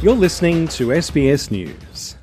[0.00, 2.14] You're listening to SBS News.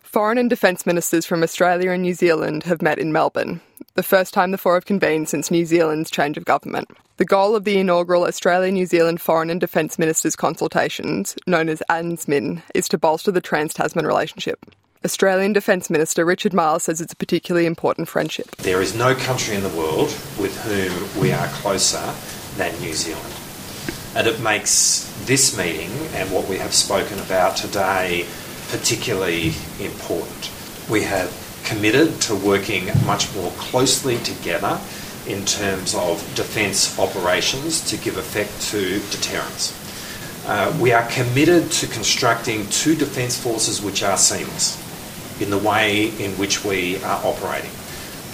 [0.00, 3.60] Foreign and Defence Ministers from Australia and New Zealand have met in Melbourne,
[3.92, 6.88] the first time the four have convened since New Zealand's change of government.
[7.18, 11.82] The goal of the inaugural Australia New Zealand Foreign and Defence Ministers consultations, known as
[11.90, 14.64] ANZMIN, is to bolster the Trans Tasman relationship.
[15.04, 18.56] Australian Defence Minister Richard Marles says it's a particularly important friendship.
[18.56, 20.08] There is no country in the world
[20.40, 22.14] with whom we are closer
[22.56, 23.45] than New Zealand.
[24.16, 28.24] And it makes this meeting and what we have spoken about today
[28.70, 30.50] particularly important.
[30.88, 31.30] We have
[31.64, 34.80] committed to working much more closely together
[35.26, 39.74] in terms of defence operations to give effect to deterrence.
[40.46, 44.82] Uh, we are committed to constructing two defence forces which are seamless
[45.42, 47.70] in the way in which we are operating.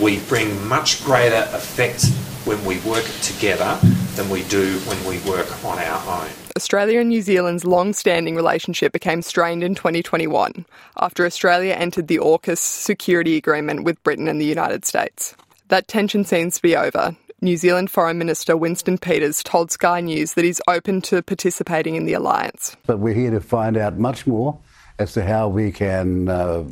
[0.00, 2.06] We bring much greater effect
[2.48, 3.78] when we work together
[4.16, 6.30] than we do when we work on our own.
[6.56, 10.64] Australia and New Zealand's long standing relationship became strained in 2021
[10.96, 15.36] after Australia entered the AUKUS security agreement with Britain and the United States.
[15.68, 17.14] That tension seems to be over.
[17.42, 22.06] New Zealand Foreign Minister Winston Peters told Sky News that he's open to participating in
[22.06, 22.74] the alliance.
[22.86, 24.58] But we're here to find out much more
[24.98, 26.64] as to how we can uh,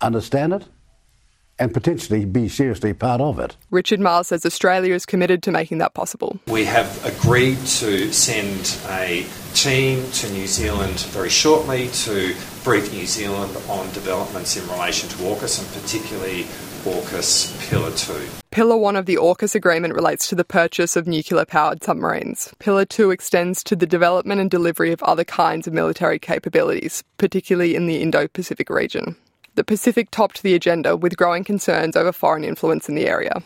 [0.00, 0.64] understand it
[1.60, 3.56] and potentially be seriously part of it.
[3.70, 6.40] Richard Marles says Australia is committed to making that possible.
[6.48, 13.06] We have agreed to send a team to New Zealand very shortly to brief New
[13.06, 16.46] Zealand on developments in relation to AUKUS and particularly
[16.84, 18.26] AUKUS Pillar 2.
[18.50, 22.54] Pillar 1 of the AUKUS agreement relates to the purchase of nuclear powered submarines.
[22.58, 27.74] Pillar 2 extends to the development and delivery of other kinds of military capabilities, particularly
[27.74, 29.14] in the Indo Pacific region.
[29.56, 33.42] The Pacific topped the agenda with growing concerns over foreign influence in the area.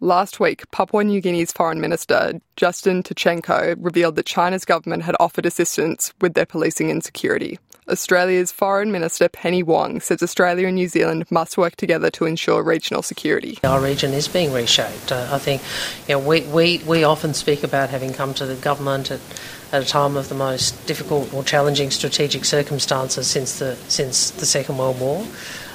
[0.00, 5.46] Last week, Papua New Guinea's Foreign Minister, Justin Tkachenko, revealed that China's government had offered
[5.46, 7.58] assistance with their policing and security.
[7.88, 12.62] Australia's Foreign Minister Penny Wong says Australia and New Zealand must work together to ensure
[12.62, 13.58] regional security.
[13.62, 15.12] Our region is being reshaped.
[15.12, 15.60] Uh, I think
[16.08, 19.20] you know, we, we, we often speak about having come to the government at,
[19.74, 24.46] at a time of the most difficult or challenging strategic circumstances since the, since the
[24.46, 25.26] Second World War.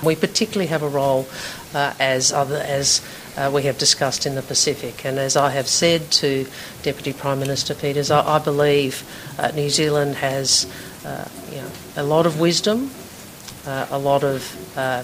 [0.01, 1.27] We particularly have a role
[1.75, 3.01] uh, as, other, as
[3.35, 5.03] uh, we have discussed in the Pacific.
[5.05, 6.47] And as I have said to
[6.81, 9.03] Deputy Prime Minister Peters, I, I believe
[9.37, 10.65] uh, New Zealand has
[11.03, 12.91] uh, you know, a lot of wisdom,
[13.67, 15.03] uh, a lot of uh,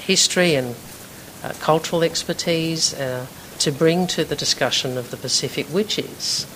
[0.00, 0.74] history and
[1.60, 2.94] cultural expertise
[3.58, 6.46] to bring to the discussion of the Pacific, which is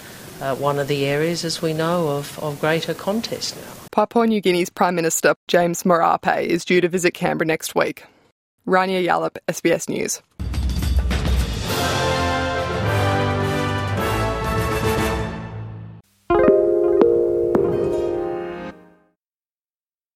[0.41, 3.73] uh, one of the areas, as we know, of, of greater contest now.
[3.91, 8.05] Papua New Guinea's Prime Minister James Marape is due to visit Canberra next week.
[8.67, 10.23] Rania Yallop, SBS News.